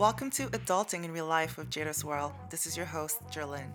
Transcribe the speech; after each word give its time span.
Welcome 0.00 0.30
to 0.30 0.46
Adulting 0.46 1.04
in 1.04 1.12
Real 1.12 1.26
Life 1.26 1.58
with 1.58 1.68
Jada's 1.68 2.02
World. 2.02 2.32
This 2.48 2.64
is 2.64 2.74
your 2.74 2.86
host, 2.86 3.20
Jerlyn. 3.30 3.66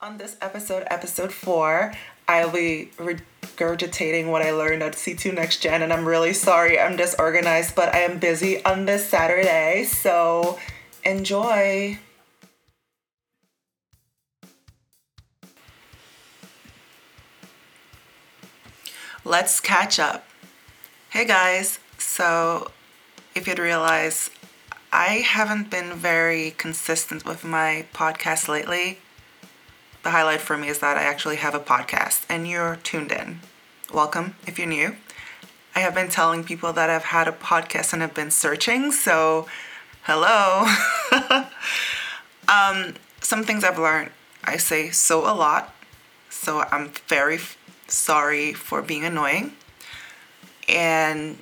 On 0.00 0.16
this 0.16 0.38
episode, 0.40 0.84
episode 0.86 1.30
four, 1.30 1.92
I'll 2.26 2.50
be 2.50 2.88
regurgitating 2.96 4.30
what 4.30 4.40
I 4.40 4.52
learned 4.52 4.82
at 4.82 4.94
C2 4.94 5.34
Next 5.34 5.60
Gen, 5.60 5.82
and 5.82 5.92
I'm 5.92 6.06
really 6.06 6.32
sorry 6.32 6.80
I'm 6.80 6.96
disorganized, 6.96 7.74
but 7.74 7.94
I 7.94 7.98
am 7.98 8.18
busy 8.18 8.64
on 8.64 8.86
this 8.86 9.06
Saturday, 9.06 9.84
so 9.84 10.58
enjoy. 11.04 11.98
Let's 19.26 19.58
catch 19.58 19.98
up. 19.98 20.26
Hey 21.08 21.24
guys, 21.24 21.78
so 21.96 22.70
if 23.34 23.48
you'd 23.48 23.58
realize, 23.58 24.28
I 24.92 25.24
haven't 25.24 25.70
been 25.70 25.94
very 25.94 26.50
consistent 26.58 27.24
with 27.24 27.42
my 27.42 27.86
podcast 27.94 28.48
lately. 28.48 28.98
The 30.02 30.10
highlight 30.10 30.42
for 30.42 30.58
me 30.58 30.68
is 30.68 30.80
that 30.80 30.98
I 30.98 31.04
actually 31.04 31.36
have 31.36 31.54
a 31.54 31.58
podcast 31.58 32.26
and 32.28 32.46
you're 32.46 32.76
tuned 32.82 33.12
in. 33.12 33.40
Welcome 33.90 34.34
if 34.46 34.58
you're 34.58 34.68
new. 34.68 34.96
I 35.74 35.80
have 35.80 35.94
been 35.94 36.10
telling 36.10 36.44
people 36.44 36.74
that 36.74 36.90
I've 36.90 37.04
had 37.04 37.26
a 37.26 37.32
podcast 37.32 37.94
and 37.94 38.02
have 38.02 38.12
been 38.12 38.30
searching, 38.30 38.92
so 38.92 39.46
hello. 40.02 40.66
um, 42.46 42.92
some 43.22 43.42
things 43.42 43.64
I've 43.64 43.78
learned, 43.78 44.10
I 44.44 44.58
say 44.58 44.90
so 44.90 45.20
a 45.20 45.32
lot, 45.32 45.74
so 46.28 46.66
I'm 46.70 46.90
very 47.08 47.38
sorry 47.94 48.52
for 48.52 48.82
being 48.82 49.04
annoying. 49.04 49.52
And 50.68 51.38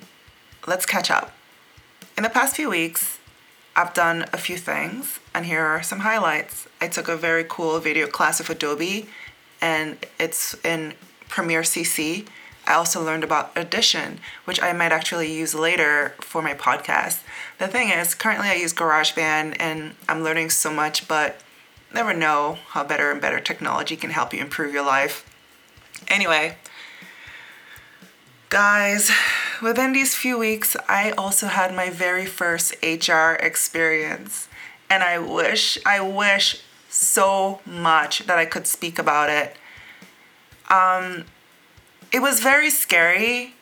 let's 0.67 0.85
catch 0.85 1.09
up. 1.09 1.31
In 2.15 2.23
the 2.23 2.29
past 2.29 2.55
few 2.55 2.69
weeks, 2.69 3.19
I've 3.75 3.93
done 3.93 4.25
a 4.31 4.37
few 4.37 4.57
things, 4.57 5.19
and 5.33 5.47
here 5.47 5.63
are 5.63 5.81
some 5.81 5.99
highlights. 5.99 6.67
I 6.79 6.87
took 6.87 7.07
a 7.07 7.17
very 7.17 7.43
cool 7.47 7.79
video 7.79 8.05
class 8.05 8.37
with 8.37 8.49
Adobe, 8.49 9.07
and 9.59 9.97
it's 10.19 10.53
in 10.63 10.93
Premiere 11.27 11.63
CC. 11.63 12.27
I 12.67 12.75
also 12.75 13.03
learned 13.03 13.23
about 13.23 13.57
Audition, 13.57 14.19
which 14.45 14.61
I 14.61 14.73
might 14.73 14.91
actually 14.91 15.33
use 15.33 15.55
later 15.55 16.13
for 16.21 16.41
my 16.41 16.53
podcast. 16.53 17.23
The 17.57 17.67
thing 17.67 17.89
is, 17.89 18.13
currently 18.13 18.47
I 18.47 18.53
use 18.53 18.73
GarageBand 18.73 19.57
and 19.59 19.95
I'm 20.07 20.23
learning 20.23 20.51
so 20.51 20.71
much, 20.71 21.07
but 21.07 21.41
never 21.93 22.13
know 22.13 22.59
how 22.69 22.83
better 22.83 23.11
and 23.11 23.19
better 23.19 23.39
technology 23.39 23.95
can 23.95 24.11
help 24.11 24.33
you 24.33 24.39
improve 24.39 24.73
your 24.73 24.85
life. 24.85 25.29
Anyway, 26.13 26.55
guys, 28.49 29.09
within 29.63 29.93
these 29.93 30.13
few 30.13 30.37
weeks, 30.37 30.77
I 30.87 31.09
also 31.17 31.47
had 31.47 31.73
my 31.73 31.89
very 31.89 32.27
first 32.27 32.75
HR 32.83 33.31
experience. 33.39 34.47
And 34.91 35.01
I 35.01 35.17
wish, 35.17 35.79
I 35.87 36.01
wish 36.01 36.61
so 36.87 37.61
much 37.65 38.27
that 38.27 38.37
I 38.37 38.45
could 38.45 38.67
speak 38.67 38.99
about 38.99 39.31
it. 39.31 39.57
Um, 40.69 41.25
it 42.11 42.21
was 42.21 42.41
very 42.41 42.69
scary 42.69 43.55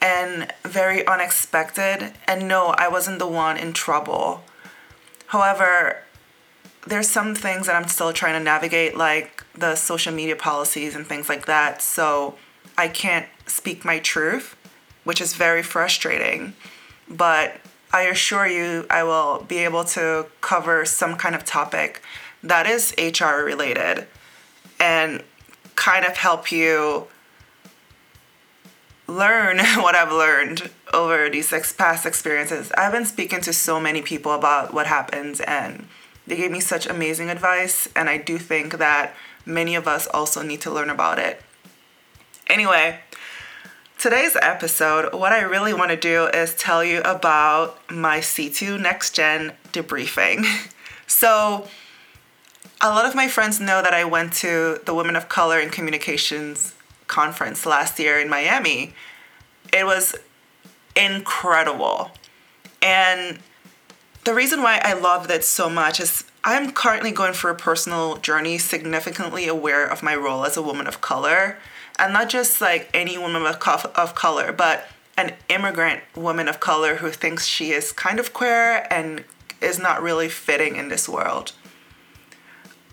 and 0.00 0.50
very 0.64 1.06
unexpected. 1.06 2.14
And 2.26 2.48
no, 2.48 2.68
I 2.68 2.88
wasn't 2.88 3.18
the 3.18 3.26
one 3.26 3.58
in 3.58 3.74
trouble. 3.74 4.44
However, 5.26 6.04
there's 6.86 7.10
some 7.10 7.34
things 7.34 7.66
that 7.66 7.76
I'm 7.76 7.88
still 7.88 8.14
trying 8.14 8.32
to 8.32 8.42
navigate, 8.42 8.96
like 8.96 9.35
the 9.56 9.74
social 9.74 10.12
media 10.12 10.36
policies 10.36 10.94
and 10.94 11.06
things 11.06 11.28
like 11.28 11.46
that. 11.46 11.82
So 11.82 12.36
I 12.76 12.88
can't 12.88 13.26
speak 13.46 13.84
my 13.84 13.98
truth, 13.98 14.56
which 15.04 15.20
is 15.20 15.34
very 15.34 15.62
frustrating. 15.62 16.54
But 17.08 17.60
I 17.92 18.02
assure 18.02 18.46
you, 18.46 18.86
I 18.90 19.02
will 19.04 19.44
be 19.48 19.58
able 19.58 19.84
to 19.84 20.26
cover 20.40 20.84
some 20.84 21.16
kind 21.16 21.34
of 21.34 21.44
topic 21.44 22.02
that 22.42 22.66
is 22.66 22.94
HR 22.98 23.42
related 23.42 24.06
and 24.78 25.22
kind 25.74 26.04
of 26.04 26.16
help 26.16 26.52
you 26.52 27.06
learn 29.06 29.58
what 29.76 29.94
I've 29.94 30.12
learned 30.12 30.70
over 30.92 31.28
these 31.30 31.50
past 31.74 32.06
experiences. 32.06 32.72
I've 32.72 32.92
been 32.92 33.06
speaking 33.06 33.40
to 33.42 33.52
so 33.52 33.80
many 33.80 34.02
people 34.02 34.32
about 34.32 34.74
what 34.74 34.86
happens 34.86 35.40
and 35.40 35.86
they 36.26 36.36
gave 36.36 36.50
me 36.50 36.60
such 36.60 36.86
amazing 36.86 37.30
advice, 37.30 37.88
and 37.94 38.10
I 38.10 38.18
do 38.18 38.36
think 38.36 38.78
that 38.78 39.14
many 39.46 39.74
of 39.76 39.88
us 39.88 40.06
also 40.08 40.42
need 40.42 40.60
to 40.62 40.70
learn 40.70 40.90
about 40.90 41.18
it. 41.18 41.40
Anyway, 42.48 42.98
today's 43.98 44.36
episode, 44.42 45.14
what 45.14 45.32
I 45.32 45.40
really 45.40 45.72
want 45.72 45.90
to 45.90 45.96
do 45.96 46.26
is 46.26 46.54
tell 46.54 46.84
you 46.84 47.00
about 47.02 47.90
my 47.90 48.18
C2 48.18 48.80
Next 48.80 49.14
Gen 49.14 49.52
debriefing. 49.72 50.44
so, 51.06 51.66
a 52.82 52.90
lot 52.90 53.06
of 53.06 53.14
my 53.14 53.28
friends 53.28 53.58
know 53.58 53.80
that 53.80 53.94
I 53.94 54.04
went 54.04 54.34
to 54.34 54.80
the 54.84 54.94
Women 54.94 55.16
of 55.16 55.28
Color 55.28 55.60
in 55.60 55.70
Communications 55.70 56.74
conference 57.06 57.64
last 57.64 57.98
year 57.98 58.18
in 58.18 58.28
Miami. 58.28 58.94
It 59.72 59.86
was 59.86 60.14
incredible. 60.94 62.10
And 62.82 63.38
the 64.24 64.34
reason 64.34 64.62
why 64.62 64.80
I 64.82 64.92
loved 64.92 65.30
it 65.30 65.44
so 65.44 65.70
much 65.70 66.00
is 66.00 66.24
I'm 66.46 66.70
currently 66.70 67.10
going 67.10 67.32
through 67.32 67.50
a 67.50 67.56
personal 67.56 68.18
journey, 68.18 68.56
significantly 68.58 69.48
aware 69.48 69.84
of 69.84 70.00
my 70.00 70.14
role 70.14 70.44
as 70.44 70.56
a 70.56 70.62
woman 70.62 70.86
of 70.86 71.00
color. 71.00 71.58
And 71.98 72.12
not 72.12 72.28
just 72.28 72.60
like 72.60 72.88
any 72.94 73.18
woman 73.18 73.42
of, 73.44 73.56
of 73.96 74.14
color, 74.14 74.52
but 74.52 74.86
an 75.16 75.34
immigrant 75.48 76.02
woman 76.14 76.46
of 76.46 76.60
color 76.60 76.96
who 76.96 77.10
thinks 77.10 77.46
she 77.46 77.72
is 77.72 77.90
kind 77.90 78.20
of 78.20 78.32
queer 78.32 78.86
and 78.90 79.24
is 79.60 79.80
not 79.80 80.00
really 80.00 80.28
fitting 80.28 80.76
in 80.76 80.88
this 80.88 81.08
world. 81.08 81.50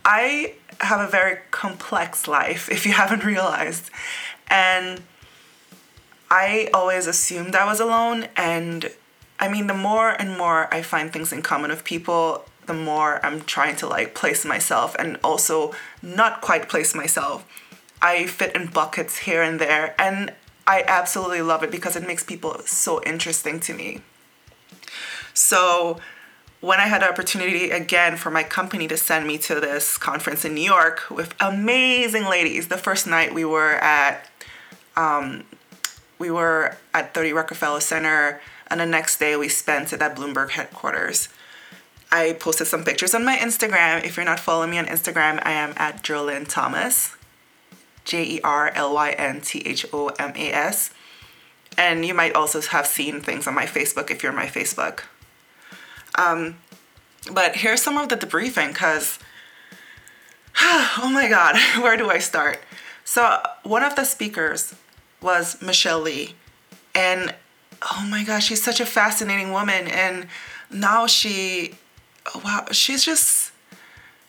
I 0.04 0.56
have 0.80 1.00
a 1.00 1.08
very 1.08 1.38
complex 1.52 2.28
life, 2.28 2.70
if 2.72 2.88
you 2.88 2.94
haven't 2.94 3.24
realized. 3.24 3.92
And 4.48 5.04
I 6.32 6.72
always 6.74 7.06
assumed 7.06 7.56
I 7.56 7.66
was 7.66 7.80
alone, 7.80 8.30
and 8.36 8.90
I 9.40 9.48
mean, 9.48 9.68
the 9.68 9.76
more 9.76 10.10
and 10.10 10.36
more 10.36 10.74
I 10.74 10.82
find 10.82 11.14
things 11.14 11.32
in 11.32 11.44
common 11.44 11.70
with 11.70 11.84
people, 11.84 12.46
the 12.66 12.74
more 12.74 13.24
I'm 13.26 13.42
trying 13.42 13.76
to 13.78 13.88
like 13.88 14.16
place 14.16 14.46
myself 14.46 14.96
and 14.98 15.18
also 15.24 15.74
not 16.02 16.42
quite 16.42 16.70
place 16.70 16.96
myself. 16.96 17.46
I 18.02 18.28
fit 18.28 18.56
in 18.56 18.68
buckets 18.68 19.20
here 19.20 19.42
and 19.42 19.60
there, 19.60 19.96
and 19.98 20.34
I 20.68 20.84
absolutely 20.86 21.42
love 21.42 21.64
it 21.64 21.72
because 21.72 21.96
it 21.96 22.06
makes 22.06 22.24
people 22.24 22.60
so 22.66 23.02
interesting 23.04 23.60
to 23.62 23.74
me. 23.74 24.02
So, 25.34 26.00
when 26.60 26.80
I 26.80 26.88
had 26.88 27.02
the 27.02 27.10
opportunity 27.10 27.72
again 27.72 28.16
for 28.16 28.30
my 28.30 28.44
company 28.44 28.88
to 28.88 28.98
send 28.98 29.28
me 29.28 29.38
to 29.40 29.56
this 29.60 29.98
conference 29.98 30.46
in 30.46 30.54
New 30.54 30.62
York 30.62 31.10
with 31.10 31.36
amazing 31.40 32.24
ladies, 32.26 32.68
the 32.68 32.78
first 32.78 33.08
night 33.08 33.34
we 33.34 33.44
were 33.44 33.76
at 33.76 34.30
um, 34.96 35.44
we 36.20 36.32
were 36.32 36.78
at 36.94 37.14
30 37.14 37.34
Rockefeller 37.34 37.82
Center 37.82 38.40
and 38.68 38.80
the 38.80 38.86
next 38.86 39.20
day 39.20 39.36
we 39.36 39.50
spent 39.50 39.92
at 39.92 40.16
Bloomberg 40.16 40.52
headquarters. 40.52 41.30
I 42.14 42.34
posted 42.34 42.68
some 42.68 42.84
pictures 42.84 43.16
on 43.16 43.26
my 43.26 43.36
Instagram. 43.38 44.04
If 44.04 44.18
you're 44.18 44.26
not 44.26 44.40
following 44.40 44.70
me 44.70 44.78
on 44.78 44.86
Instagram, 44.86 45.42
I 45.44 45.54
am 45.54 45.74
at 45.78 46.04
Jerlyn 46.04 46.48
Thomas, 46.48 47.18
J 48.06 48.24
E 48.24 48.42
R 48.44 48.70
L 48.76 48.94
Y 48.94 49.14
N 49.14 49.42
T 49.42 49.64
H 49.66 49.88
O 49.92 50.10
M 50.20 50.32
A 50.36 50.52
S. 50.54 50.92
And 51.76 52.06
you 52.06 52.14
might 52.14 52.36
also 52.36 52.62
have 52.62 52.86
seen 52.86 53.20
things 53.20 53.48
on 53.48 53.56
my 53.56 53.66
Facebook 53.66 54.12
if 54.12 54.22
you're 54.22 54.32
my 54.32 54.46
Facebook. 54.46 55.06
Um, 56.14 56.58
but 57.32 57.56
here's 57.56 57.82
some 57.82 57.98
of 57.98 58.10
the 58.10 58.16
debriefing 58.16 58.68
because, 58.68 59.18
oh 60.62 61.10
my 61.12 61.28
God, 61.28 61.56
where 61.82 61.98
do 61.98 62.12
I 62.12 62.20
start? 62.20 62.60
So, 63.04 63.42
one 63.64 63.82
of 63.82 63.96
the 63.96 64.04
speakers 64.04 64.76
was 65.20 65.60
Michelle 65.64 66.02
Lee. 66.02 66.36
And 66.94 67.34
oh 67.82 68.08
my 68.08 68.24
gosh, 68.24 68.46
she's 68.46 68.62
such 68.62 68.80
a 68.80 68.86
fascinating 68.86 69.52
woman. 69.52 69.88
And 69.88 70.28
now 70.70 71.08
she, 71.08 71.74
wow, 72.44 72.66
she's 72.72 73.04
just 73.04 73.52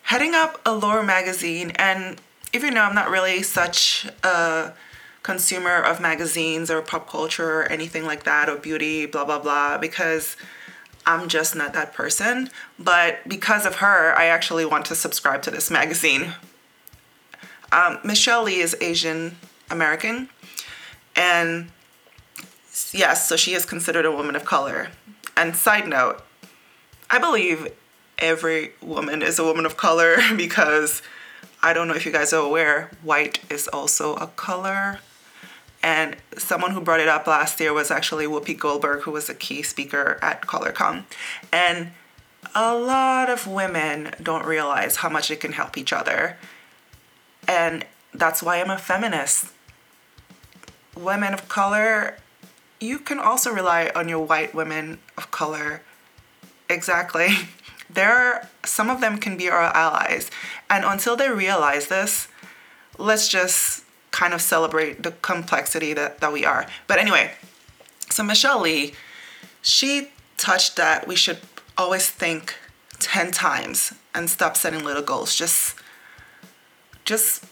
heading 0.03 0.35
up 0.35 0.61
a 0.67 0.71
Allure 0.71 1.03
magazine. 1.03 1.73
And 1.77 2.21
you 2.53 2.71
know, 2.71 2.83
I'm 2.83 2.95
not 2.95 3.11
really 3.11 3.43
such 3.43 4.07
a 4.23 4.73
consumer 5.23 5.77
of 5.83 6.01
magazines 6.01 6.71
or 6.71 6.81
pop 6.83 7.09
culture 7.09 7.61
or 7.61 7.65
anything 7.65 8.05
like 8.05 8.25
that 8.25 8.49
or 8.49 8.57
beauty, 8.57 9.07
blah, 9.07 9.25
blah, 9.25 9.41
blah, 9.41 9.79
because 9.79 10.37
I'm 11.07 11.29
just 11.29 11.57
not 11.57 11.73
that 11.73 11.93
person. 11.93 12.51
But 12.79 13.27
because 13.27 13.67
of 13.67 13.77
her, 13.77 14.17
I 14.17 14.27
actually 14.27 14.65
want 14.65 14.85
to 14.87 14.95
subscribe 14.95 15.43
to 15.43 15.51
this 15.51 15.71
magazine. 15.71 16.35
Um, 17.73 17.99
Michelle 18.05 18.45
Lee 18.45 18.61
is 18.61 18.77
Asian 18.81 19.37
American. 19.71 20.29
And 21.17 21.71
yes, 22.93 23.29
so 23.29 23.37
she 23.37 23.55
is 23.55 23.67
considered 23.67 24.05
a 24.05 24.13
woman 24.13 24.37
of 24.37 24.45
color. 24.45 24.89
And 25.37 25.57
side 25.57 25.89
note, 25.89 26.23
I 27.11 27.19
believe 27.19 27.69
every 28.19 28.73
woman 28.81 29.23
is 29.23 29.39
a 29.39 29.45
woman 29.45 29.67
of 29.67 29.77
color 29.77 30.17
because 30.37 31.03
I 31.63 31.73
don't 31.73 31.89
know 31.89 31.95
if 31.95 32.05
you 32.05 32.13
guys 32.13 32.33
are 32.33 32.45
aware, 32.45 32.91
white 33.03 33.41
is 33.51 33.69
also 33.69 34.17
a 34.17 34.27
color. 34.27 34.99
And 35.83 36.17
someone 36.39 36.71
who 36.71 36.81
brought 36.81 37.01
it 37.01 37.09
up 37.09 37.27
last 37.27 37.61
year 37.61 37.73
was 37.73 37.91
actually 37.91 38.27
Whoopi 38.27 38.59
Goldberg, 38.59 39.03
who 39.03 39.11
was 39.11 39.29
a 39.29 39.35
key 39.35 39.63
speaker 39.63 40.19
at 40.23 40.43
ColorComm. 40.43 41.05
And 41.53 41.91
a 42.55 42.75
lot 42.75 43.29
of 43.29 43.47
women 43.47 44.15
don't 44.23 44.47
realize 44.47 44.97
how 44.97 45.09
much 45.09 45.31
it 45.31 45.41
can 45.41 45.53
help 45.53 45.77
each 45.77 45.93
other. 45.93 46.37
And 47.47 47.85
that's 48.15 48.43
why 48.43 48.61
I'm 48.61 48.71
a 48.71 48.79
feminist. 48.79 49.53
Women 50.97 51.35
of 51.35 51.49
color, 51.49 52.17
you 52.81 52.99
can 52.99 53.19
also 53.19 53.51
rely 53.53 53.91
on 53.95 54.09
your 54.09 54.25
white 54.25 54.55
women 54.55 54.99
of 55.19 55.31
color. 55.31 55.83
Exactly. 56.69 57.29
There 57.95 58.49
some 58.65 58.91
of 58.91 59.01
them 59.01 59.19
can 59.19 59.37
be 59.37 59.49
our 59.49 59.63
allies. 59.63 60.31
And 60.69 60.85
until 60.85 61.17
they 61.17 61.31
realize 61.31 61.89
this, 61.89 62.29
let's 62.99 63.29
just 63.29 63.85
kind 64.11 64.33
of 64.33 64.41
celebrate 64.41 65.03
the 65.03 65.11
complexity 65.11 65.93
that, 65.93 66.21
that 66.21 66.33
we 66.33 66.45
are. 66.45 66.67
But 66.87 66.99
anyway, 66.99 67.33
so 68.11 68.23
Michelle 68.23 68.61
Lee, 68.61 68.95
she 69.61 70.11
touched 70.37 70.77
that 70.77 71.07
we 71.09 71.17
should 71.17 71.39
always 71.77 72.09
think 72.09 72.55
10 73.01 73.33
times 73.33 73.93
and 74.15 74.31
stop 74.31 74.57
setting 74.57 74.85
little 74.85 75.03
goals. 75.03 75.35
Just 75.35 75.77
just 77.05 77.45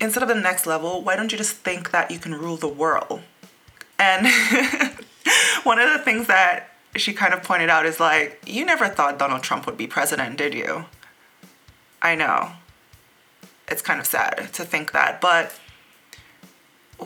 instead 0.00 0.22
of 0.22 0.28
the 0.28 0.34
next 0.34 0.66
level, 0.66 1.02
why 1.02 1.16
don't 1.16 1.30
you 1.30 1.38
just 1.38 1.56
think 1.56 1.90
that 1.90 2.10
you 2.10 2.18
can 2.18 2.34
rule 2.34 2.56
the 2.56 2.68
world? 2.68 3.20
And 3.98 4.26
one 5.62 5.78
of 5.78 5.92
the 5.92 6.00
things 6.04 6.26
that 6.26 6.73
she 6.96 7.12
kind 7.12 7.34
of 7.34 7.42
pointed 7.42 7.70
out 7.70 7.86
is 7.86 8.00
like, 8.00 8.40
you 8.46 8.64
never 8.64 8.88
thought 8.88 9.18
Donald 9.18 9.42
Trump 9.42 9.66
would 9.66 9.76
be 9.76 9.86
president, 9.86 10.38
did 10.38 10.54
you? 10.54 10.86
I 12.02 12.14
know. 12.14 12.52
It's 13.68 13.82
kind 13.82 13.98
of 13.98 14.06
sad 14.06 14.50
to 14.52 14.64
think 14.64 14.92
that, 14.92 15.20
but 15.20 15.58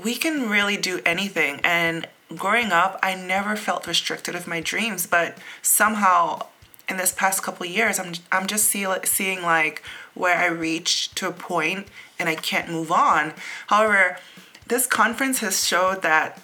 we 0.04 0.16
can 0.16 0.48
really 0.48 0.76
do 0.76 1.00
anything. 1.06 1.60
And 1.62 2.08
growing 2.36 2.72
up, 2.72 2.98
I 3.02 3.14
never 3.14 3.56
felt 3.56 3.86
restricted 3.86 4.34
with 4.34 4.46
my 4.46 4.60
dreams, 4.60 5.06
but 5.06 5.38
somehow 5.62 6.46
in 6.88 6.96
this 6.96 7.12
past 7.12 7.42
couple 7.42 7.66
years, 7.66 7.98
I'm 7.98 8.14
I'm 8.32 8.46
just 8.46 8.64
see, 8.64 8.86
seeing 9.04 9.42
like 9.42 9.82
where 10.14 10.38
I 10.38 10.46
reach 10.46 11.14
to 11.16 11.28
a 11.28 11.32
point 11.32 11.86
and 12.18 12.28
I 12.28 12.34
can't 12.34 12.70
move 12.70 12.90
on. 12.90 13.34
However, 13.68 14.18
this 14.66 14.86
conference 14.86 15.38
has 15.40 15.66
showed 15.66 16.02
that 16.02 16.40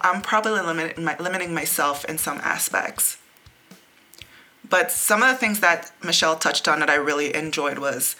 I'm 0.00 0.22
probably 0.22 0.52
limiting, 0.52 1.04
limiting 1.04 1.54
myself 1.54 2.04
in 2.04 2.18
some 2.18 2.38
aspects. 2.38 3.18
But 4.68 4.90
some 4.90 5.22
of 5.22 5.28
the 5.28 5.36
things 5.36 5.60
that 5.60 5.92
Michelle 6.02 6.36
touched 6.36 6.66
on 6.68 6.80
that 6.80 6.90
I 6.90 6.94
really 6.94 7.34
enjoyed 7.34 7.78
was 7.78 8.16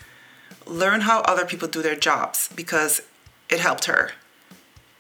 learn 0.67 1.03
how 1.03 1.21
other 1.23 1.47
people 1.47 1.69
do 1.69 1.83
their 1.83 1.97
jobs 1.97 2.49
because 2.55 3.03
it 3.49 3.61
helped 3.61 3.87
her. 3.87 4.13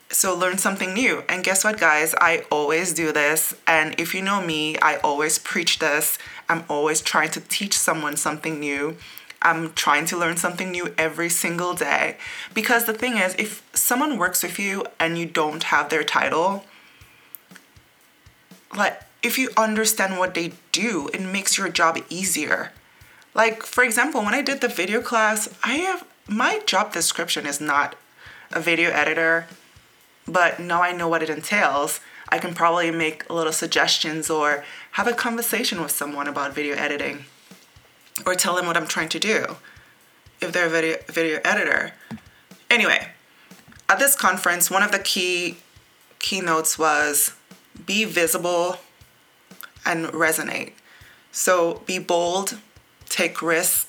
So 0.09 0.35
learn 0.37 0.59
something 0.59 0.93
new. 0.93 1.25
And 1.29 1.43
guess 1.43 1.64
what, 1.64 1.81
guys? 1.81 2.14
I 2.20 2.44
always 2.50 2.93
do 2.93 3.12
this. 3.12 3.55
And 3.67 3.99
if 3.99 4.14
you 4.14 4.20
know 4.20 4.43
me, 4.43 4.79
I 4.79 4.97
always 4.97 5.38
preach 5.38 5.79
this. 5.79 6.19
I'm 6.49 6.64
always 6.69 7.00
trying 7.00 7.31
to 7.31 7.41
teach 7.41 7.76
someone 7.76 8.17
something 8.17 8.61
new. 8.61 8.97
I'm 9.42 9.72
trying 9.72 10.06
to 10.06 10.16
learn 10.16 10.36
something 10.36 10.70
new 10.70 10.94
every 10.96 11.28
single 11.28 11.74
day. 11.74 12.16
Because 12.54 12.84
the 12.84 12.94
thing 12.94 13.18
is, 13.18 13.34
if 13.36 13.68
someone 13.74 14.16
works 14.16 14.42
with 14.42 14.58
you 14.58 14.86
and 14.98 15.18
you 15.18 15.26
don't 15.26 15.64
have 15.64 15.90
their 15.90 16.04
title, 16.04 16.64
like 18.74 19.02
if 19.22 19.38
you 19.38 19.50
understand 19.56 20.18
what 20.18 20.34
they 20.34 20.52
do, 20.70 21.10
it 21.12 21.20
makes 21.20 21.58
your 21.58 21.68
job 21.68 21.98
easier. 22.08 22.72
Like 23.34 23.62
for 23.62 23.84
example, 23.84 24.22
when 24.22 24.34
I 24.34 24.42
did 24.42 24.60
the 24.60 24.68
video 24.68 25.00
class, 25.02 25.48
I 25.62 25.74
have 25.74 26.06
my 26.28 26.60
job 26.66 26.92
description 26.92 27.46
is 27.46 27.60
not 27.60 27.96
a 28.52 28.60
video 28.60 28.90
editor, 28.90 29.46
but 30.26 30.60
now 30.60 30.82
I 30.82 30.92
know 30.92 31.08
what 31.08 31.22
it 31.22 31.30
entails. 31.30 32.00
I 32.28 32.38
can 32.38 32.54
probably 32.54 32.90
make 32.90 33.28
little 33.28 33.52
suggestions 33.52 34.30
or 34.30 34.64
have 34.92 35.08
a 35.08 35.12
conversation 35.12 35.82
with 35.82 35.90
someone 35.90 36.28
about 36.28 36.54
video 36.54 36.76
editing 36.76 37.24
or 38.26 38.35
tell 38.35 38.55
them 38.56 38.67
what 38.67 38.76
I'm 38.76 38.87
trying 38.87 39.09
to 39.11 39.19
do 39.19 39.56
if 40.41 40.53
they're 40.53 40.67
a 40.67 40.70
video, 40.70 40.97
video 41.09 41.41
editor. 41.44 41.93
Anyway, 42.70 43.09
at 43.88 43.99
this 43.99 44.17
conference, 44.17 44.70
one 44.70 44.82
of 44.82 44.93
the 44.93 44.99
key 44.99 45.59
keynotes 46.19 46.79
was 46.79 47.35
be 47.87 48.05
visible 48.05 48.79
and 49.85 50.06
resonate. 50.06 50.73
So 51.31 51.82
be 51.87 51.99
bold, 51.99 52.59
take 53.09 53.43
risks, 53.43 53.88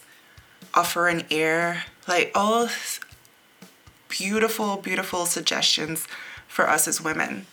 offer 0.73 1.07
an 1.07 1.25
ear, 1.29 1.83
like 2.07 2.31
all 2.35 2.69
beautiful, 4.09 4.77
beautiful 4.77 5.25
suggestions 5.25 6.07
for 6.47 6.69
us 6.69 6.87
as 6.87 7.01
women. 7.01 7.45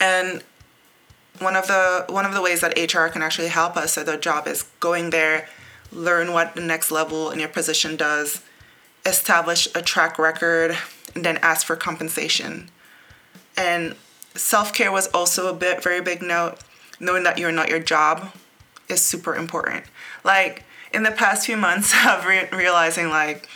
And 0.00 0.42
one 1.38 1.56
of 1.56 1.66
the 1.66 2.04
one 2.08 2.24
of 2.24 2.34
the 2.34 2.42
ways 2.42 2.60
that 2.60 2.76
HR 2.78 3.08
can 3.08 3.22
actually 3.22 3.48
help 3.48 3.76
us 3.76 3.96
at 3.98 4.06
the 4.06 4.16
job 4.16 4.46
is 4.46 4.64
going 4.80 5.10
there, 5.10 5.48
learn 5.92 6.32
what 6.32 6.54
the 6.54 6.60
next 6.60 6.90
level 6.90 7.30
in 7.30 7.38
your 7.38 7.48
position 7.48 7.96
does, 7.96 8.42
establish 9.04 9.68
a 9.74 9.82
track 9.82 10.18
record, 10.18 10.76
and 11.14 11.24
then 11.24 11.38
ask 11.38 11.66
for 11.66 11.76
compensation. 11.76 12.70
And 13.56 13.96
self-care 14.34 14.92
was 14.92 15.08
also 15.08 15.48
a 15.48 15.54
bit 15.54 15.82
very 15.82 16.00
big 16.00 16.22
note. 16.22 16.58
Knowing 16.98 17.24
that 17.24 17.38
you're 17.38 17.52
not 17.52 17.68
your 17.68 17.80
job 17.80 18.32
is 18.88 19.02
super 19.02 19.34
important. 19.34 19.84
Like 20.24 20.64
in 20.92 21.02
the 21.02 21.10
past 21.10 21.46
few 21.46 21.56
months 21.56 21.94
of 22.06 22.24
re- 22.24 22.48
realizing 22.52 23.08
like 23.08 23.48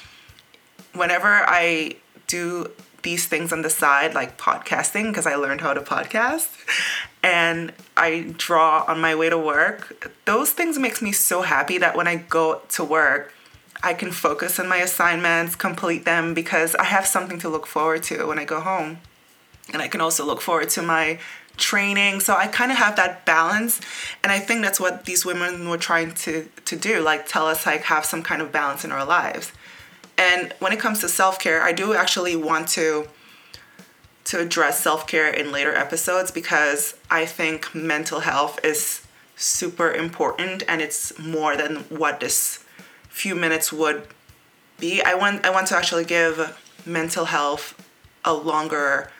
whenever 0.93 1.29
I 1.29 1.97
do 2.27 2.71
these 3.02 3.26
things 3.26 3.52
on 3.52 3.62
the 3.62 3.70
side, 3.70 4.14
like 4.14 4.38
podcasting, 4.38 5.08
because 5.08 5.26
I 5.26 5.35
learned 5.35 5.61
how 5.61 5.75
to 5.75 5.81
podcast, 5.81 6.49
and 7.23 7.73
I 7.97 8.35
draw 8.37 8.85
on 8.87 9.00
my 9.00 9.14
way 9.14 9.29
to 9.31 9.38
work, 9.38 10.12
those 10.25 10.52
things 10.52 10.79
makes 10.79 11.02
me 11.02 11.12
so 11.12 11.43
happy 11.43 11.79
that 11.79 11.97
when 11.97 12.06
I 12.06 12.17
go 12.17 12.62
to 12.70 12.85
work, 12.85 13.32
I 13.82 13.94
can 13.94 14.11
focus 14.11 14.58
on 14.58 14.69
my 14.69 14.76
assignments, 14.76 15.56
complete 15.56 16.05
them 16.05 16.35
because 16.35 16.75
I 16.75 16.85
have 16.85 17.06
something 17.06 17.38
to 17.41 17.49
look 17.49 17.67
forward 17.67 18.02
to 18.05 18.26
when 18.26 18.38
I 18.38 18.44
go 18.44 18.61
home. 18.61 18.99
And 19.73 19.81
I 19.81 19.88
can 19.88 20.00
also 20.00 20.25
look 20.25 20.41
forward 20.41 20.69
to 20.70 20.82
my 20.82 21.19
training. 21.56 22.20
So 22.20 22.35
I 22.35 22.46
kind 22.46 22.73
of 22.73 22.79
have 22.79 22.96
that 22.96 23.25
balance. 23.25 23.81
And 24.23 24.32
I 24.32 24.38
think 24.38 24.62
that's 24.62 24.81
what 24.81 25.05
these 25.05 25.25
women 25.25 25.69
were 25.69 25.79
trying 25.79 26.12
to, 26.14 26.49
to 26.64 26.76
do, 26.76 27.00
like 27.00 27.26
tell 27.26 27.46
us 27.46 27.64
like 27.67 27.82
have 27.82 28.05
some 28.05 28.23
kind 28.23 28.43
of 28.43 28.53
balance 28.53 28.85
in 28.85 28.93
our 28.93 29.05
lives. 29.05 29.53
And 30.20 30.52
when 30.58 30.70
it 30.70 30.78
comes 30.78 31.00
to 31.00 31.08
self-care, 31.08 31.62
I 31.62 31.72
do 31.72 31.94
actually 31.94 32.36
want 32.36 32.69
to 32.69 33.08
to 34.24 34.39
address 34.39 34.79
self-care 34.81 35.31
in 35.31 35.50
later 35.50 35.74
episodes 35.74 36.31
because 36.31 36.94
I 37.10 37.24
think 37.24 37.74
mental 37.74 38.20
health 38.20 38.60
is 38.62 39.00
super 39.34 39.91
important 39.91 40.62
and 40.69 40.82
it's 40.82 41.19
more 41.19 41.56
than 41.56 41.77
what 41.89 42.20
this 42.20 42.62
few 43.08 43.34
minutes 43.34 43.72
would 43.72 44.06
be. 44.79 45.03
I 45.03 45.15
want 45.15 45.46
I 45.46 45.50
want 45.50 45.69
to 45.69 45.77
actually 45.77 46.05
give 46.05 46.34
mental 46.84 47.24
health 47.24 47.74
a 48.22 48.34
longer 48.34 49.10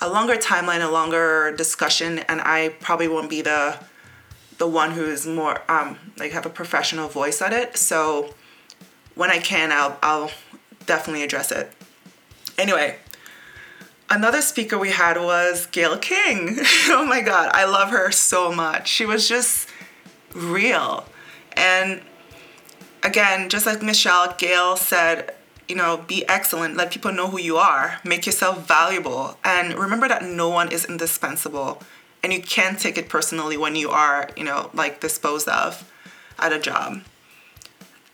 a 0.00 0.08
longer 0.08 0.36
timeline, 0.36 0.82
a 0.86 0.90
longer 0.90 1.54
discussion, 1.56 2.20
and 2.20 2.40
I 2.40 2.70
probably 2.80 3.08
won't 3.08 3.28
be 3.28 3.42
the 3.42 3.80
the 4.58 4.68
one 4.68 4.92
who's 4.92 5.26
more 5.26 5.60
um 5.68 5.98
like 6.16 6.30
have 6.30 6.46
a 6.46 6.54
professional 6.60 7.08
voice 7.08 7.42
at 7.42 7.52
it. 7.52 7.76
So 7.76 8.34
when 9.14 9.30
I 9.30 9.38
can, 9.38 9.72
I'll, 9.72 9.98
I'll 10.02 10.30
definitely 10.86 11.22
address 11.22 11.52
it. 11.52 11.70
Anyway, 12.58 12.96
another 14.10 14.42
speaker 14.42 14.78
we 14.78 14.90
had 14.90 15.16
was 15.16 15.66
Gayle 15.66 15.98
King. 15.98 16.58
oh 16.88 17.04
my 17.08 17.20
God, 17.20 17.50
I 17.52 17.64
love 17.64 17.90
her 17.90 18.10
so 18.10 18.52
much. 18.52 18.88
She 18.88 19.06
was 19.06 19.28
just 19.28 19.68
real. 20.34 21.04
And 21.56 22.02
again, 23.02 23.48
just 23.48 23.66
like 23.66 23.82
Michelle, 23.82 24.34
Gayle 24.38 24.76
said, 24.76 25.34
you 25.68 25.76
know, 25.76 25.96
be 25.96 26.26
excellent, 26.28 26.76
let 26.76 26.90
people 26.90 27.12
know 27.12 27.28
who 27.28 27.38
you 27.38 27.56
are, 27.56 27.98
make 28.04 28.26
yourself 28.26 28.66
valuable, 28.66 29.38
and 29.44 29.74
remember 29.74 30.08
that 30.08 30.22
no 30.22 30.48
one 30.48 30.70
is 30.70 30.84
indispensable. 30.84 31.82
And 32.22 32.32
you 32.32 32.42
can't 32.42 32.78
take 32.78 32.98
it 32.98 33.08
personally 33.08 33.56
when 33.56 33.74
you 33.74 33.90
are, 33.90 34.30
you 34.36 34.44
know, 34.44 34.70
like 34.74 35.00
disposed 35.00 35.48
of 35.48 35.90
at 36.38 36.52
a 36.52 36.58
job. 36.58 37.02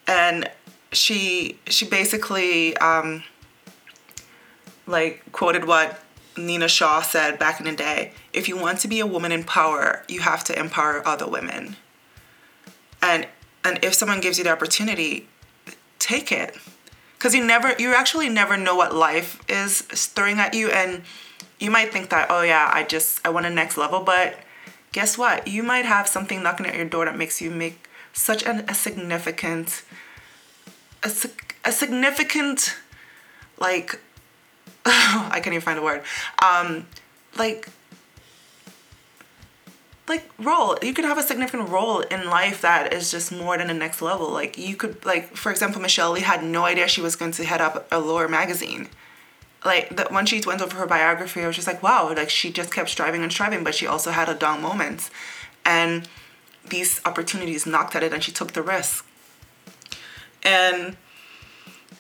And 0.07 0.49
she 0.93 1.59
she 1.67 1.87
basically 1.87 2.77
um, 2.79 3.23
like 4.87 5.23
quoted 5.33 5.67
what 5.67 6.01
Nina 6.37 6.69
Shaw 6.69 7.03
said 7.03 7.39
back 7.39 7.61
in 7.61 7.67
the 7.67 7.73
day. 7.73 8.13
If 8.33 8.49
you 8.49 8.57
want 8.57 8.81
to 8.81 8.89
be 8.89 9.01
a 9.01 9.07
woman 9.07 9.33
in 9.33 9.45
power, 9.45 10.05
you 10.09 10.21
have 10.21 10.45
to 10.45 10.59
empower 10.59 11.07
other 11.07 11.29
women. 11.29 11.77
And 13.03 13.27
and 13.65 13.79
if 13.83 13.95
someone 13.95 14.21
gives 14.21 14.39
you 14.39 14.45
the 14.45 14.51
opportunity, 14.51 15.29
take 15.99 16.33
it. 16.33 16.57
Cuz 17.19 17.35
you 17.35 17.45
never 17.45 17.75
you 17.79 17.95
actually 17.95 18.29
never 18.29 18.57
know 18.57 18.75
what 18.75 18.95
life 18.95 19.41
is 19.49 19.83
throwing 19.83 20.39
at 20.39 20.55
you 20.55 20.71
and 20.71 21.03
you 21.59 21.71
might 21.71 21.93
think 21.93 22.11
that 22.11 22.29
oh 22.31 22.43
yeah, 22.43 22.71
I 22.73 22.85
just 22.85 23.21
I 23.27 23.31
want 23.31 23.47
a 23.47 23.51
next 23.51 23.77
level, 23.77 24.01
but 24.01 24.39
guess 24.93 25.19
what? 25.19 25.47
You 25.49 25.63
might 25.63 25.85
have 25.85 26.09
something 26.09 26.43
knocking 26.43 26.67
at 26.67 26.75
your 26.75 26.85
door 26.85 27.05
that 27.05 27.17
makes 27.17 27.41
you 27.41 27.51
make 27.51 27.89
such 28.13 28.43
an, 28.45 28.65
a 28.69 28.75
significant 28.75 29.83
a, 31.09 31.29
a 31.69 31.73
significant 31.73 32.77
like 33.59 34.01
I 34.87 35.41
can't 35.43 35.49
even 35.49 35.61
find 35.61 35.79
a 35.79 35.83
word. 35.83 36.03
Um, 36.45 36.87
like 37.37 37.69
like 40.09 40.31
role. 40.39 40.79
You 40.81 40.95
could 40.95 41.05
have 41.05 41.19
a 41.19 41.23
significant 41.23 41.69
role 41.69 42.01
in 42.01 42.31
life 42.31 42.63
that 42.63 42.95
is 42.95 43.11
just 43.11 43.31
more 43.31 43.59
than 43.59 43.67
the 43.67 43.75
next 43.75 44.01
level. 44.01 44.31
Like 44.31 44.57
you 44.57 44.77
could 44.77 45.05
like 45.05 45.37
for 45.37 45.51
example 45.51 45.81
michelle 45.81 46.13
lee 46.13 46.21
had 46.21 46.43
no 46.43 46.65
idea 46.65 46.89
she 46.89 47.03
was 47.03 47.17
going 47.17 47.33
to 47.33 47.45
head 47.45 47.61
up 47.61 47.87
allure 47.93 48.29
magazine. 48.29 48.89
Like 49.65 49.97
that 49.97 50.11
when 50.11 50.25
she 50.25 50.41
went 50.47 50.63
over 50.63 50.77
her 50.77 50.87
biography 50.87 51.43
i 51.43 51.47
was 51.47 51.57
just 51.57 51.67
like 51.67 51.83
wow 51.83 52.15
like 52.15 52.31
she 52.31 52.51
just 52.51 52.73
kept 52.73 52.89
striving 52.89 53.23
and 53.23 53.33
striving 53.33 53.65
but 53.65 53.75
she 53.75 53.87
also 53.87 54.11
had 54.11 54.29
a 54.29 54.35
down 54.35 54.63
moments. 54.63 55.11
And 55.65 56.09
these 56.67 57.01
opportunities 57.05 57.67
knocked 57.67 57.95
at 57.95 58.03
it 58.03 58.13
and 58.13 58.23
she 58.23 58.33
took 58.33 58.53
the 58.53 58.63
risk 58.63 59.05
and 60.49 60.97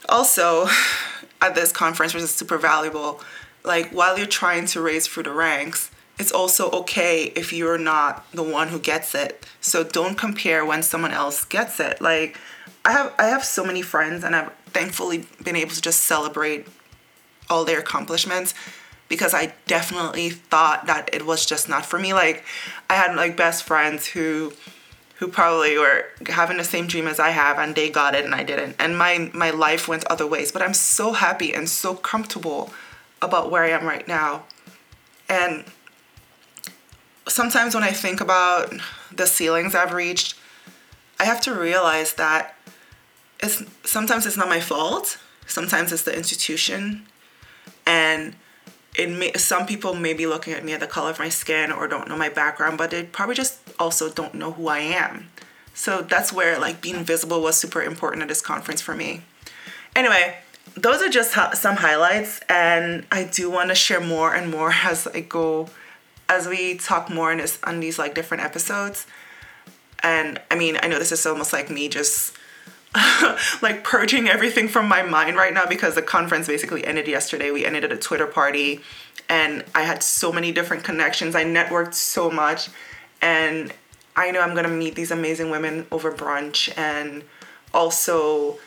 also 0.09 0.67
at 1.41 1.55
this 1.55 1.71
conference 1.71 2.15
which 2.15 2.23
is 2.23 2.35
super 2.35 2.59
valuable 2.59 3.21
like 3.65 3.91
while 3.91 4.19
you're 4.19 4.27
trying 4.27 4.67
to 4.67 4.81
raise 4.81 5.07
through 5.07 5.23
the 5.23 5.31
ranks 5.31 5.91
it's 6.19 6.33
also 6.33 6.69
okay 6.71 7.33
if 7.37 7.53
you're 7.53 7.79
not 7.79 8.31
the 8.33 8.43
one 8.43 8.69
who 8.69 8.81
gets 8.81 9.15
it. 9.15 9.47
So 9.61 9.85
don't 9.85 10.19
compare 10.19 10.65
when 10.67 10.83
someone 10.83 11.13
else 11.13 11.45
gets 11.45 11.79
it. 11.79 12.01
Like 12.01 12.37
I 12.85 12.93
have 12.93 13.15
I 13.19 13.27
have 13.27 13.45
so 13.45 13.65
many 13.65 13.83
friends 13.83 14.25
and 14.25 14.35
I've 14.35 14.53
thankfully 14.67 15.27
been 15.43 15.57
able 15.57 15.71
to 15.71 15.81
just 15.81 16.03
celebrate 16.03 16.67
all 17.49 17.65
their 17.65 17.79
accomplishments 17.79 18.53
because 19.09 19.33
I 19.33 19.55
definitely 19.67 20.31
thought 20.31 20.87
that 20.87 21.09
it 21.15 21.25
was 21.25 21.47
just 21.47 21.69
not 21.69 21.87
for 21.87 21.99
me. 21.99 22.13
Like 22.13 22.45
I 22.91 22.95
had 22.95 23.15
like 23.15 23.37
best 23.37 23.63
friends 23.63 24.07
who 24.07 24.53
who 25.19 25.27
probably 25.27 25.77
were 25.77 26.05
having 26.29 26.59
the 26.59 26.65
same 26.65 26.87
dream 26.87 27.09
as 27.09 27.19
I 27.19 27.31
have 27.31 27.59
and 27.59 27.75
they 27.75 27.91
got 27.91 28.15
it 28.15 28.25
and 28.25 28.35
I 28.35 28.45
didn't. 28.45 28.77
And 28.79 28.97
my 28.97 29.31
my 29.35 29.51
life 29.51 29.89
went 29.89 30.05
other 30.07 30.27
ways, 30.27 30.53
but 30.53 30.63
I'm 30.63 30.75
so 30.75 31.13
happy 31.13 31.53
and 31.53 31.69
so 31.69 31.95
comfortable 31.95 32.73
about 33.21 33.51
where 33.51 33.65
I 33.65 33.71
am 33.71 33.85
right 33.85 34.07
now. 34.07 34.45
And 35.29 35.65
sometimes 37.27 37.75
when 37.75 37.83
I 37.83 37.91
think 37.91 38.21
about 38.21 38.73
the 39.13 39.27
ceilings 39.27 39.75
I've 39.75 39.93
reached, 39.93 40.39
I 41.19 41.25
have 41.25 41.41
to 41.43 41.55
realize 41.55 42.15
that 42.15 42.55
it's 43.41 43.65
sometimes 43.85 44.25
it's 44.25 44.37
not 44.37 44.49
my 44.49 44.61
fault. 44.61 45.19
Sometimes 45.47 45.93
it's 45.93 46.03
the 46.03 46.15
institution, 46.15 47.07
and 47.87 48.37
it 48.95 49.11
may 49.11 49.33
some 49.33 49.67
people 49.67 49.95
may 49.95 50.13
be 50.13 50.27
looking 50.27 50.53
at 50.53 50.65
me 50.65 50.75
at 50.75 50.81
the 50.81 50.87
color 50.87 51.11
of 51.11 51.19
my 51.19 51.29
skin 51.29 51.73
or 51.73 51.89
don't 51.89 52.09
know 52.09 52.17
my 52.17 52.29
background, 52.29 52.79
but 52.79 52.91
they 52.91 53.03
probably 53.05 53.35
just 53.35 53.59
also 53.79 54.11
don't 54.11 54.35
know 54.35 54.53
who 54.53 54.69
I 54.69 54.81
am. 54.81 55.31
So 55.75 56.03
that's 56.03 56.33
where 56.33 56.59
like 56.59 56.81
being 56.81 57.05
visible 57.05 57.41
was 57.41 57.57
super 57.57 57.83
important 57.83 58.23
at 58.23 58.29
this 58.29 58.41
conference 58.41 58.81
for 58.81 58.95
me. 58.95 59.23
Anyway, 59.95 60.37
those 60.75 61.03
are 61.03 61.09
just 61.09 61.33
some 61.55 61.77
highlights, 61.77 62.41
and 62.49 63.07
I 63.11 63.25
do 63.25 63.51
want 63.51 63.71
to 63.71 63.75
share 63.75 64.01
more 64.01 64.35
and 64.35 64.51
more 64.51 64.73
as 64.85 65.07
I 65.07 65.21
go 65.21 65.69
as 66.29 66.47
we 66.47 66.77
talk 66.77 67.09
more 67.09 67.33
in 67.33 67.39
this, 67.39 67.59
on 67.65 67.81
these 67.81 67.99
like 67.99 68.15
different 68.15 68.45
episodes, 68.45 69.07
and 70.03 70.41
I 70.51 70.57
mean, 70.57 70.79
I 70.83 70.89
know 70.89 70.99
this 70.99 71.13
is 71.13 71.25
almost 71.27 71.53
like 71.53 71.71
me 71.71 71.89
just 71.89 72.37
like 73.63 73.85
purging 73.85 74.29
everything 74.29 74.69
from 74.69 74.89
my 74.89 75.03
mind 75.03 75.37
right 75.37 75.53
now 75.53 75.67
because 75.67 75.95
the 75.95 76.03
conference 76.03 76.47
basically 76.47 76.85
ended 76.85 77.07
yesterday. 77.07 77.51
We 77.51 77.67
ended 77.67 77.85
at 77.85 77.93
a 77.93 77.97
Twitter 77.97 78.27
party, 78.27 78.81
and 79.29 79.65
I 79.75 79.83
had 79.83 80.03
so 80.03 80.33
many 80.33 80.53
different 80.53 80.85
connections. 80.85 81.35
I 81.35 81.45
networked 81.45 81.95
so 81.95 82.31
much, 82.31 82.69
and 83.21 83.73
I 84.17 84.31
know 84.31 84.41
I'm 84.41 84.55
gonna 84.55 84.69
meet 84.69 84.95
these 84.95 85.11
amazing 85.11 85.51
women 85.51 85.87
over 85.91 86.13
brunch, 86.13 86.77
and 86.77 87.25
also 87.73 88.59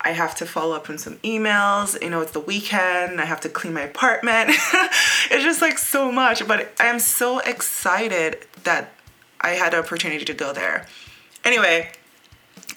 I 0.00 0.10
have 0.10 0.34
to 0.36 0.46
follow 0.46 0.76
up 0.76 0.88
on 0.88 0.98
some 0.98 1.16
emails. 1.18 2.00
You 2.00 2.10
know, 2.10 2.20
it's 2.20 2.32
the 2.32 2.40
weekend. 2.40 3.20
I 3.20 3.24
have 3.24 3.40
to 3.42 3.48
clean 3.48 3.74
my 3.74 3.82
apartment. 3.82 4.50
it's 4.50 5.44
just 5.44 5.60
like 5.60 5.78
so 5.78 6.12
much. 6.12 6.46
But 6.46 6.72
I'm 6.78 6.98
so 6.98 7.40
excited 7.40 8.46
that 8.64 8.92
I 9.40 9.50
had 9.50 9.72
the 9.72 9.78
opportunity 9.78 10.24
to 10.24 10.34
go 10.34 10.52
there. 10.52 10.86
Anyway, 11.44 11.90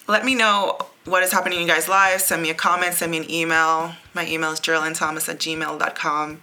let 0.08 0.26
me 0.26 0.36
know 0.36 0.78
what 1.06 1.24
is 1.24 1.32
happening 1.32 1.60
in 1.60 1.68
you 1.68 1.74
guys' 1.74 1.88
lives. 1.88 2.26
Send 2.26 2.42
me 2.42 2.50
a 2.50 2.54
comment, 2.54 2.94
send 2.94 3.12
me 3.12 3.18
an 3.20 3.30
email. 3.30 3.94
My 4.14 4.28
email 4.28 4.52
is 4.52 4.60
geraldinethomas 4.60 5.30
at 5.30 5.40
gmail.com. 5.40 6.42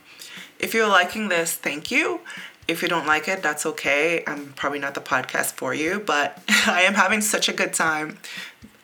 If 0.59 0.75
you're 0.75 0.89
liking 0.89 1.29
this, 1.29 1.55
thank 1.55 1.91
you. 1.91 2.21
If 2.69 2.83
you 2.83 2.89
don't 2.89 3.07
like 3.07 3.29
it, 3.29 3.43
that's 3.43 3.65
okay. 3.65 4.23
I'm 4.27 4.53
probably 4.53 4.79
not 4.79 4.95
the 4.95 5.01
podcast 5.01 5.53
for 5.55 5.73
you, 5.75 6.01
but 6.01 6.41
I 6.67 6.83
am 6.83 6.95
having 6.95 7.23
such 7.23 7.49
a 7.49 7.53
good 7.53 7.73
time 7.73 8.19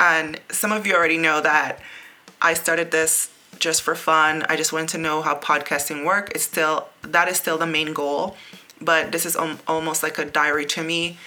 and 0.00 0.40
some 0.50 0.72
of 0.72 0.86
you 0.86 0.94
already 0.94 1.18
know 1.18 1.40
that 1.40 1.80
I 2.42 2.54
started 2.54 2.90
this 2.90 3.30
just 3.58 3.82
for 3.82 3.94
fun. 3.94 4.44
I 4.48 4.56
just 4.56 4.72
wanted 4.72 4.88
to 4.90 4.98
know 4.98 5.22
how 5.22 5.36
podcasting 5.36 6.04
work. 6.04 6.32
It's 6.34 6.44
still 6.44 6.88
that 7.02 7.28
is 7.28 7.36
still 7.36 7.58
the 7.58 7.66
main 7.66 7.92
goal, 7.92 8.36
but 8.80 9.12
this 9.12 9.24
is 9.24 9.36
om- 9.36 9.60
almost 9.66 10.02
like 10.02 10.18
a 10.18 10.24
diary 10.24 10.66
to 10.66 10.82
me. 10.82 11.18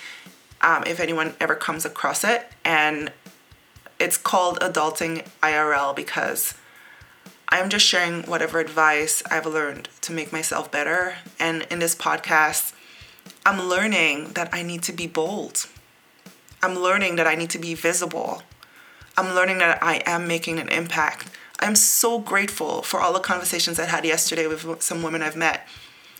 Um, 0.61 0.83
if 0.85 0.99
anyone 0.99 1.35
ever 1.39 1.55
comes 1.55 1.85
across 1.85 2.23
it, 2.23 2.47
and 2.65 3.11
it's 3.99 4.17
called 4.17 4.59
Adulting 4.59 5.25
IRL 5.41 5.95
because 5.95 6.55
I'm 7.49 7.69
just 7.69 7.85
sharing 7.85 8.23
whatever 8.23 8.59
advice 8.59 9.23
I've 9.31 9.45
learned 9.45 9.89
to 10.01 10.11
make 10.11 10.33
myself 10.33 10.69
better. 10.71 11.15
And 11.39 11.65
in 11.71 11.79
this 11.79 11.95
podcast, 11.95 12.73
I'm 13.45 13.69
learning 13.69 14.33
that 14.33 14.49
I 14.53 14.63
need 14.63 14.83
to 14.83 14.93
be 14.93 15.07
bold. 15.07 15.67
I'm 16.61 16.75
learning 16.75 17.15
that 17.15 17.27
I 17.27 17.35
need 17.35 17.49
to 17.51 17.59
be 17.59 17.73
visible. 17.73 18.43
I'm 19.17 19.33
learning 19.33 19.59
that 19.59 19.81
I 19.81 20.01
am 20.05 20.27
making 20.27 20.59
an 20.59 20.69
impact. 20.69 21.29
I'm 21.59 21.75
so 21.75 22.19
grateful 22.19 22.81
for 22.81 22.99
all 22.99 23.13
the 23.13 23.19
conversations 23.19 23.79
I 23.79 23.85
had 23.85 24.05
yesterday 24.05 24.47
with 24.47 24.81
some 24.81 25.01
women 25.01 25.21
I've 25.21 25.35
met. 25.35 25.67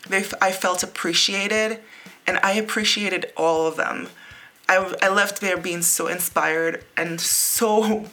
they 0.10 0.24
I 0.42 0.52
felt 0.52 0.82
appreciated, 0.82 1.80
and 2.26 2.40
I 2.42 2.54
appreciated 2.54 3.32
all 3.36 3.68
of 3.68 3.76
them. 3.76 4.10
I, 4.70 4.96
I 5.02 5.10
left 5.10 5.42
there 5.42 5.58
being 5.58 5.82
so 5.82 6.08
inspired 6.08 6.84
and 6.96 7.22
so, 7.22 8.06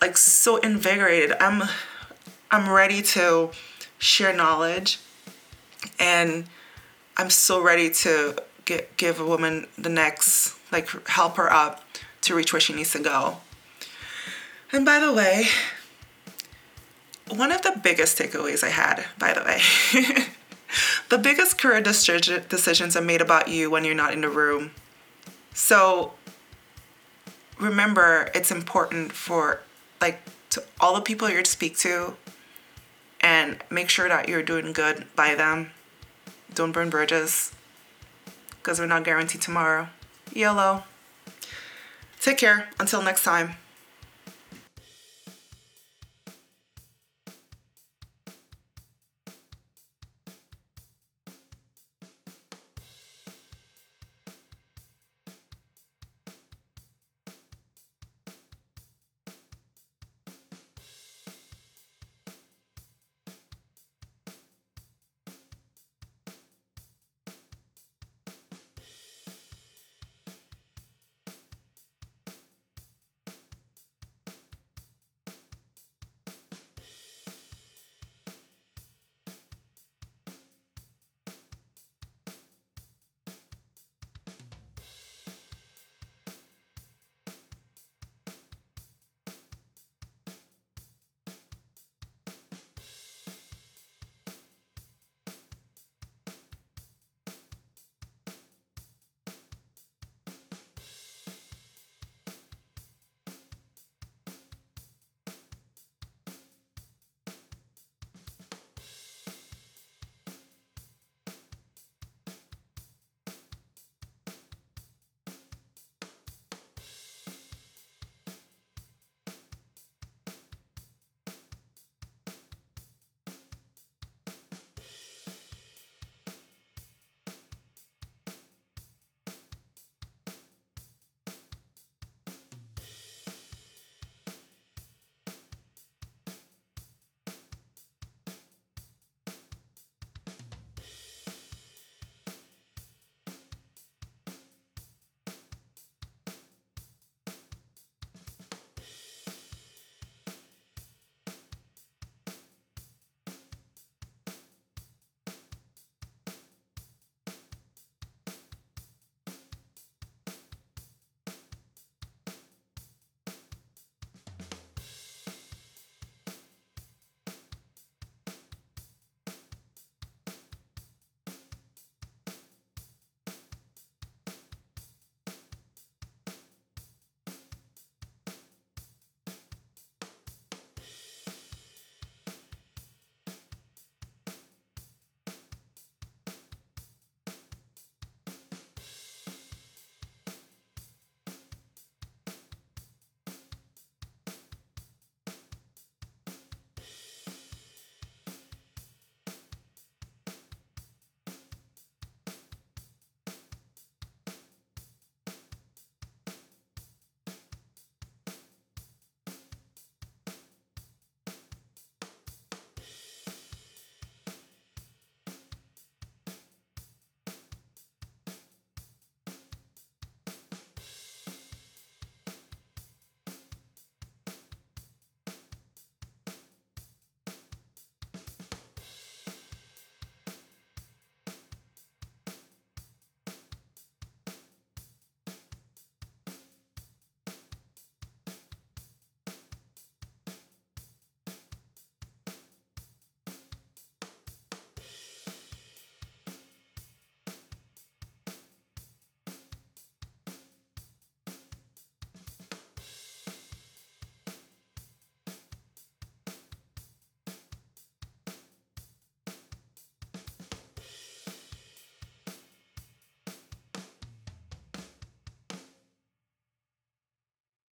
like, 0.00 0.16
so 0.16 0.56
invigorated. 0.56 1.32
I'm, 1.40 1.62
I'm 2.50 2.70
ready 2.70 3.02
to 3.02 3.50
share 3.98 4.32
knowledge, 4.34 5.00
and 5.98 6.46
I'm 7.16 7.28
so 7.28 7.60
ready 7.60 7.90
to 7.90 8.36
get, 8.64 8.96
give 8.96 9.20
a 9.20 9.26
woman 9.26 9.66
the 9.76 9.90
next, 9.90 10.56
like, 10.72 10.88
help 11.08 11.36
her 11.36 11.52
up 11.52 11.84
to 12.22 12.34
reach 12.34 12.52
where 12.52 12.60
she 12.60 12.72
needs 12.72 12.92
to 12.92 13.00
go. 13.00 13.38
And 14.72 14.86
by 14.86 14.98
the 14.98 15.12
way, 15.12 15.46
one 17.28 17.52
of 17.52 17.62
the 17.62 17.78
biggest 17.82 18.18
takeaways 18.18 18.64
I 18.64 18.68
had, 18.68 19.04
by 19.18 19.34
the 19.34 19.42
way, 19.42 19.60
the 21.10 21.18
biggest 21.18 21.58
career 21.58 21.82
decisions 21.82 22.96
are 22.96 23.02
made 23.02 23.20
about 23.20 23.48
you 23.48 23.70
when 23.70 23.84
you're 23.84 23.94
not 23.94 24.14
in 24.14 24.22
the 24.22 24.28
room. 24.30 24.70
So 25.52 26.12
remember, 27.58 28.30
it's 28.34 28.50
important 28.50 29.12
for 29.12 29.60
like 30.00 30.20
to 30.50 30.62
all 30.80 30.94
the 30.94 31.00
people 31.02 31.28
you're 31.28 31.42
to 31.42 31.50
speak 31.50 31.76
to 31.78 32.14
and 33.20 33.62
make 33.70 33.88
sure 33.88 34.08
that 34.08 34.28
you're 34.28 34.42
doing 34.42 34.72
good 34.72 35.06
by 35.14 35.34
them. 35.34 35.70
Don't 36.54 36.72
burn 36.72 36.90
bridges 36.90 37.52
because 38.58 38.78
we're 38.78 38.86
not 38.86 39.04
guaranteed 39.04 39.40
tomorrow. 39.40 39.88
YOLO. 40.32 40.84
Take 42.20 42.38
care. 42.38 42.68
Until 42.78 43.02
next 43.02 43.24
time. 43.24 43.54